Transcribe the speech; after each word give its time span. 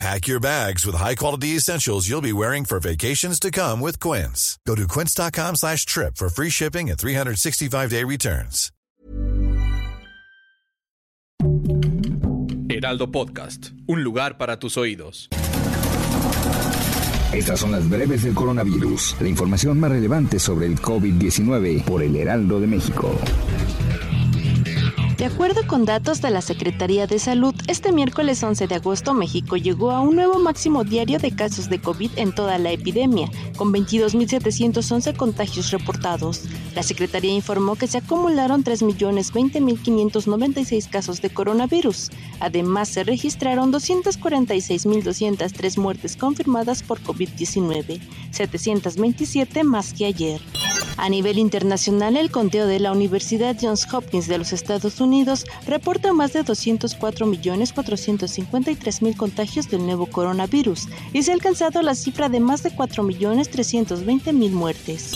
Pack 0.00 0.26
your 0.26 0.40
bags 0.40 0.84
with 0.84 0.96
high-quality 0.96 1.56
essentials 1.56 2.08
you'll 2.08 2.20
be 2.20 2.32
wearing 2.32 2.64
for 2.64 2.80
vacations 2.80 3.38
to 3.40 3.50
come 3.50 3.80
with 3.80 3.98
Quince. 4.00 4.58
Go 4.66 4.74
to 4.74 4.86
quince.com 4.88 5.56
slash 5.56 5.86
trip 5.86 6.16
for 6.16 6.28
free 6.28 6.50
shipping 6.50 6.90
and 6.90 6.98
365-day 6.98 8.04
returns. 8.04 8.70
Heraldo 12.68 13.10
Podcast, 13.12 13.70
un 13.86 14.02
lugar 14.02 14.36
para 14.36 14.58
tus 14.58 14.76
oídos. 14.76 15.28
Estas 17.32 17.60
son 17.60 17.72
las 17.72 17.88
breves 17.88 18.24
del 18.24 18.34
coronavirus, 18.34 19.16
la 19.20 19.28
información 19.28 19.78
más 19.80 19.90
relevante 19.90 20.38
sobre 20.38 20.66
el 20.66 20.80
COVID-19 20.80 21.84
por 21.84 22.02
el 22.02 22.16
Heraldo 22.16 22.60
de 22.60 22.66
México. 22.66 23.14
De 25.18 25.26
acuerdo 25.26 25.60
con 25.68 25.84
datos 25.84 26.20
de 26.20 26.30
la 26.30 26.40
Secretaría 26.40 27.06
de 27.06 27.20
Salud, 27.20 27.54
este 27.68 27.92
miércoles 27.92 28.42
11 28.42 28.66
de 28.66 28.74
agosto 28.74 29.14
México 29.14 29.56
llegó 29.56 29.92
a 29.92 30.00
un 30.00 30.16
nuevo 30.16 30.40
máximo 30.40 30.82
diario 30.82 31.20
de 31.20 31.30
casos 31.30 31.70
de 31.70 31.80
COVID 31.80 32.10
en 32.16 32.34
toda 32.34 32.58
la 32.58 32.72
epidemia, 32.72 33.30
con 33.56 33.72
22.711 33.72 35.16
contagios 35.16 35.70
reportados. 35.70 36.42
La 36.74 36.82
Secretaría 36.82 37.32
informó 37.32 37.76
que 37.76 37.86
se 37.86 37.98
acumularon 37.98 38.64
3.020.596 38.64 40.90
casos 40.90 41.22
de 41.22 41.30
coronavirus. 41.30 42.10
Además, 42.40 42.88
se 42.88 43.04
registraron 43.04 43.72
246.203 43.72 45.78
muertes 45.78 46.16
confirmadas 46.16 46.82
por 46.82 47.00
COVID-19, 47.00 48.00
727 48.32 49.62
más 49.62 49.92
que 49.92 50.06
ayer. 50.06 50.40
A 50.96 51.08
nivel 51.08 51.38
internacional, 51.38 52.16
el 52.16 52.30
conteo 52.30 52.68
de 52.68 52.78
la 52.78 52.92
Universidad 52.92 53.56
Johns 53.60 53.92
Hopkins 53.92 54.28
de 54.28 54.38
los 54.38 54.52
Estados 54.52 55.00
Unidos 55.00 55.44
reporta 55.66 56.12
más 56.12 56.32
de 56.32 56.44
204.453.000 56.44 59.16
contagios 59.16 59.68
del 59.68 59.84
nuevo 59.84 60.06
coronavirus 60.06 60.86
y 61.12 61.24
se 61.24 61.32
ha 61.32 61.34
alcanzado 61.34 61.82
la 61.82 61.96
cifra 61.96 62.28
de 62.28 62.38
más 62.38 62.62
de 62.62 62.70
4.320.000 62.70 64.52
muertes. 64.52 65.14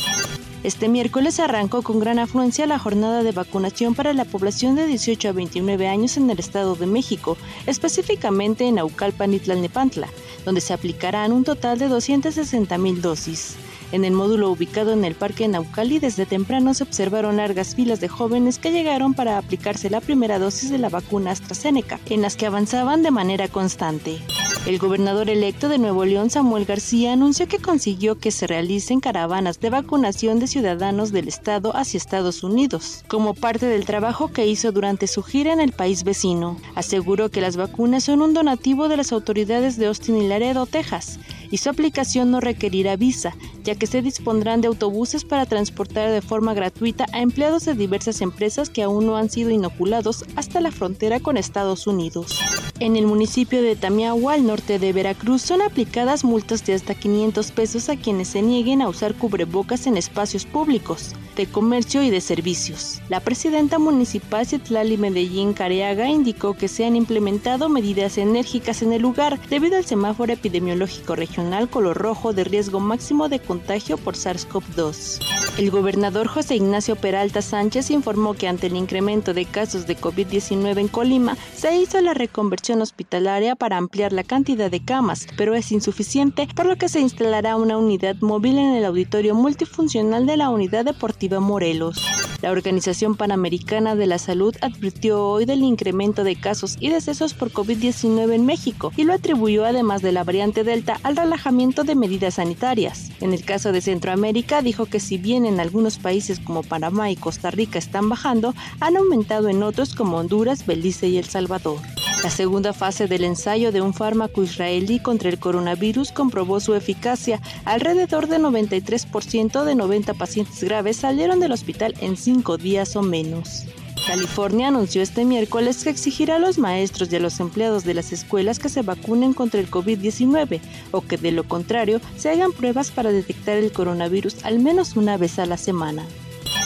Este 0.65 0.89
miércoles 0.89 1.39
arrancó 1.39 1.83
con 1.83 2.01
gran 2.01 2.19
afluencia 2.19 2.67
la 2.67 2.81
jornada 2.81 3.23
de 3.23 3.31
vacunación 3.31 3.95
para 3.95 4.13
la 4.13 4.25
población 4.25 4.75
de 4.75 4.87
18 4.87 5.29
a 5.29 5.33
29 5.33 5.87
años 5.87 6.17
en 6.17 6.29
el 6.29 6.41
Estado 6.41 6.75
de 6.75 6.87
México, 6.87 7.39
específicamente 7.67 8.67
en 8.67 8.75
Naucalpan 8.75 9.35
y 9.35 9.39
Tlalnepantla, 9.39 10.09
donde 10.45 10.61
se 10.61 10.73
aplicarán 10.73 11.31
un 11.31 11.45
total 11.45 11.79
de 11.79 11.89
260.000 11.89 12.97
dosis. 12.97 13.55
En 13.91 14.05
el 14.05 14.13
módulo 14.13 14.51
ubicado 14.51 14.93
en 14.93 15.05
el 15.05 15.15
Parque 15.15 15.49
Naucali, 15.49 15.99
desde 15.99 16.27
temprano 16.27 16.75
se 16.75 16.83
observaron 16.83 17.39
largas 17.39 17.75
filas 17.75 18.01
de 18.01 18.09
jóvenes 18.09 18.59
que 18.59 18.71
llegaron 18.71 19.15
para 19.15 19.39
aplicarse 19.39 19.89
la 19.89 20.03
primera 20.03 20.39
dosis 20.39 20.71
de 20.71 20.79
la 20.79 20.91
vacuna 20.91 21.31
AstraZeneca, 21.31 21.99
en 22.11 22.21
las 22.21 22.37
que 22.37 22.47
avanzaban 22.47 23.03
de 23.03 23.11
manera 23.11 23.49
constante. 23.49 24.19
El 24.67 24.79
gobernador 24.79 25.31
electo 25.31 25.71
de 25.71 25.79
Nuevo 25.79 26.05
León, 26.05 26.29
Samuel 26.29 26.67
García, 26.67 27.15
anunció 27.15 27.49
que 27.49 27.59
consiguió 27.59 28.19
que 28.19 28.31
se 28.31 28.47
realicen 28.47 29.01
caravanas 29.01 29.61
de 29.61 29.71
vacunación 29.71 30.41
de 30.41 30.47
ciudadanos 30.47 31.11
del 31.11 31.29
estado 31.29 31.75
hacia 31.75 31.97
Estados 31.97 32.43
Unidos, 32.43 33.05
como 33.09 33.33
parte 33.33 33.65
del 33.65 33.87
trabajo 33.87 34.29
que 34.29 34.47
hizo 34.47 34.71
durante 34.71 35.07
su 35.07 35.23
gira 35.23 35.55
en 35.55 35.61
el 35.61 35.73
país 35.73 36.05
vecino. 36.05 36.59
Aseguró 36.75 37.31
que 37.31 37.41
las 37.41 37.57
vacunas 37.57 38.05
son 38.05 38.21
un 38.21 38.35
donativo 38.35 38.89
de 38.89 38.99
las 38.99 39.13
autoridades 39.13 39.79
de 39.79 39.87
Austin 39.87 40.19
y 40.19 40.29
Laredo, 40.29 40.67
Texas, 40.67 41.19
y 41.51 41.57
su 41.57 41.71
aplicación 41.71 42.31
no 42.31 42.41
requerirá 42.41 42.97
visa, 42.97 43.35
ya 43.69 43.75
que 43.75 43.87
se 43.87 44.01
dispondrán 44.01 44.63
de 44.63 44.69
autobuses 44.69 45.27
para 45.27 45.45
transportar 45.45 46.11
de 46.11 46.23
forma 46.23 46.55
gratuita 46.55 47.05
a 47.13 47.21
empleados 47.21 47.67
de 47.67 47.75
diversas 47.75 48.23
empresas 48.23 48.71
que 48.71 48.83
aún 48.83 49.05
no 49.05 49.19
han 49.19 49.29
sido 49.29 49.51
inoculados 49.51 50.25
hasta 50.37 50.63
la 50.63 50.73
frontera 50.73 51.21
con 51.21 51.37
Estados 51.37 51.87
Unidos. 51.87 52.41
En 52.81 52.97
el 52.97 53.05
municipio 53.07 53.61
de 53.61 53.77
Tamiahua, 53.77 54.35
al 54.35 54.47
norte 54.47 54.79
de 54.79 54.95
Veracruz, 54.95 55.43
son 55.43 55.61
aplicadas 55.61 56.25
multas 56.25 56.65
de 56.65 56.73
hasta 56.73 56.95
500 56.95 57.51
pesos 57.51 57.91
a 57.91 57.97
quienes 57.97 58.29
se 58.29 58.41
nieguen 58.41 58.81
a 58.81 58.89
usar 58.89 59.15
cubrebocas 59.15 59.87
en 59.87 59.99
espacios 59.99 60.47
públicos, 60.47 61.15
de 61.37 61.47
comercio 61.47 62.03
y 62.03 62.09
de 62.09 62.23
servicios. 62.23 63.03
La 63.11 63.21
presidenta 63.21 63.79
municipal 63.79 64.47
Citlali 64.47 64.97
Medellín 64.97 65.53
Careaga 65.53 66.09
indicó 66.09 66.55
que 66.55 66.69
se 66.69 66.87
han 66.87 66.97
implementado 66.97 67.69
medidas 67.69 68.17
enérgicas 68.17 68.81
en 68.81 68.95
el 68.95 69.03
lugar 69.03 69.39
debido 69.51 69.77
al 69.77 69.85
semáforo 69.85 70.33
epidemiológico 70.33 71.17
regional 71.17 71.69
color 71.69 71.99
rojo 71.99 72.33
de 72.33 72.45
riesgo 72.45 72.81
máximo 72.81 73.29
de 73.29 73.41
contagio 73.41 73.58
por 73.97 74.15
SARS-CoV-2. 74.15 75.48
El 75.59 75.73
gobernador 75.73 76.29
José 76.29 76.55
Ignacio 76.55 76.95
Peralta 76.95 77.43
Sánchez 77.43 77.91
informó 77.91 78.35
que 78.35 78.47
ante 78.47 78.69
el 78.69 78.77
incremento 78.77 79.35
de 79.35 79.45
casos 79.45 79.89
de 79.89 79.97
COVID-19 79.97 80.79
en 80.79 80.87
Colima, 80.87 81.37
se 81.53 81.77
hizo 81.77 82.01
la 82.01 82.15
reconversión 82.15 82.81
hospitalaria 82.81 83.57
para 83.57 83.77
ampliar 83.77 84.13
la 84.13 84.23
cantidad 84.23 84.71
de 84.71 84.85
camas, 84.85 85.27
pero 85.37 85.57
es 85.57 85.73
insuficiente, 85.73 86.47
por 86.55 86.67
lo 86.67 86.77
que 86.77 86.89
se 86.89 87.01
instalará 87.01 87.57
una 87.57 87.77
unidad 87.77 88.15
móvil 88.21 88.57
en 88.57 88.75
el 88.75 88.85
auditorio 88.85 89.35
multifuncional 89.35 90.27
de 90.27 90.37
la 90.37 90.49
Unidad 90.49 90.85
Deportiva 90.85 91.41
Morelos. 91.41 92.07
La 92.41 92.53
Organización 92.53 93.17
Panamericana 93.17 93.97
de 93.97 94.07
la 94.07 94.19
Salud 94.19 94.55
advirtió 94.61 95.27
hoy 95.27 95.45
del 95.45 95.65
incremento 95.65 96.23
de 96.23 96.37
casos 96.37 96.77
y 96.79 96.89
decesos 96.89 97.35
por 97.35 97.51
COVID-19 97.51 98.33
en 98.33 98.47
México 98.47 98.93
y 98.97 99.03
lo 99.03 99.13
atribuyó 99.13 99.65
además 99.65 100.03
de 100.03 100.13
la 100.13 100.23
variante 100.23 100.63
Delta 100.63 101.01
al 101.03 101.17
relajamiento 101.17 101.83
de 101.83 101.97
medidas 101.97 102.35
sanitarias. 102.35 103.11
En 103.21 103.33
el 103.33 103.45
caso 103.45 103.73
de 103.73 103.81
Centroamérica 103.81 104.63
dijo 104.63 104.87
que 104.87 105.01
si 105.01 105.19
bien 105.19 105.47
en 105.49 105.61
algunos 105.61 105.99
países 105.99 106.39
como 106.39 106.63
Panamá 106.63 107.11
y 107.11 107.17
Costa 107.17 107.51
Rica 107.51 107.79
están 107.79 108.09
bajando, 108.09 108.55
han 108.81 108.97
aumentado 108.97 109.49
en 109.49 109.63
otros 109.63 109.95
como 109.95 110.19
Honduras, 110.19 110.67
Belice 110.67 111.09
y 111.09 111.19
El 111.19 111.25
Salvador. 111.25 111.79
La 112.23 112.31
segunda 112.31 112.73
fase 112.73 113.07
del 113.07 113.23
ensayo 113.23 113.71
de 113.71 113.81
un 113.81 113.95
fármaco 113.95 114.43
israelí 114.43 114.99
contra 114.99 115.29
el 115.29 115.39
coronavirus 115.39 116.11
comprobó 116.11 116.59
su 116.59 116.75
eficacia. 116.75 117.41
Alrededor 117.65 118.27
de 118.27 118.39
93% 118.39 119.63
de 119.63 119.75
90 119.77 120.15
pacientes 120.15 120.63
graves 120.65 120.97
salieron 120.97 121.39
del 121.39 121.53
hospital 121.53 121.95
en 122.01 122.17
5 122.17 122.57
días 122.59 122.97
o 122.97 123.03
menos. 123.03 123.67
California 124.09 124.69
anunció 124.69 125.03
este 125.03 125.27
miércoles 125.27 125.85
que 125.85 125.91
exigirá 125.91 126.37
a 126.37 126.39
los 126.39 126.57
maestros 126.57 127.13
y 127.13 127.17
a 127.17 127.21
los 127.21 127.41
empleados 127.41 127.85
de 127.85 127.93
las 127.93 128.11
escuelas 128.11 128.59
que 128.59 128.71
se 128.71 128.81
vacunen 128.81 129.35
contra 129.35 129.61
el 129.61 129.71
COVID-19 129.71 130.63
o 130.93 131.03
que 131.03 131.19
de 131.19 131.31
lo 131.31 131.45
contrario 131.45 132.01
se 132.17 132.31
hagan 132.31 132.53
pruebas 132.53 132.91
para 132.91 133.13
detectar 133.13 133.59
el 133.59 133.71
coronavirus 133.71 134.47
al 134.47 134.61
menos 134.61 134.97
una 134.97 135.19
vez 135.19 135.39
a 135.39 135.45
la 135.45 135.59
semana. 135.59 136.07